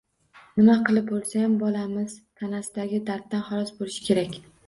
Nima 0.59 0.75
qilib 0.87 1.05
bo‘lsayam, 1.09 1.57
bolamiz 1.65 2.15
tanasidagi 2.41 3.03
darddan 3.11 3.47
xalos 3.53 3.73
bo‘lishi 3.83 4.09
kerak. 4.09 4.43